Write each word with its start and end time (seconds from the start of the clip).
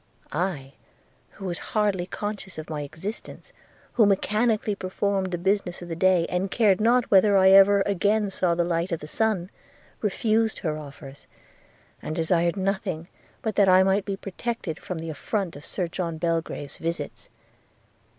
I, 0.31 0.73
who 1.33 1.45
was 1.45 1.59
hardly 1.77 2.07
conscious 2.07 2.57
of 2.57 2.71
my 2.71 2.81
existence, 2.81 3.53
who 3.93 4.07
mechanically 4.07 4.73
performed 4.73 5.29
the 5.29 5.37
business 5.37 5.83
of 5.83 5.89
the 5.89 5.95
day, 5.95 6.25
and 6.27 6.49
cared 6.49 6.81
not 6.81 7.11
whether 7.11 7.37
I 7.37 7.51
ever 7.51 7.81
again 7.85 8.31
saw 8.31 8.55
the 8.55 8.63
light 8.63 8.91
of 8.91 8.99
the 8.99 9.07
sun, 9.07 9.51
refused 10.01 10.57
her 10.57 10.75
offers, 10.75 11.27
and 12.01 12.15
desired 12.15 12.57
nothing 12.57 13.09
but 13.43 13.55
that 13.57 13.69
I 13.69 13.83
might 13.83 14.05
be 14.05 14.17
protected 14.17 14.79
from 14.79 14.97
the 14.97 15.11
affront 15.11 15.55
of 15.55 15.63
Sir 15.65 15.87
John 15.87 16.17
Belgrave's 16.17 16.77
visits. 16.77 17.29